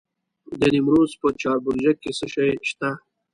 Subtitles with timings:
[0.59, 2.89] د نیمروز په چاربرجک کې څه شی شته؟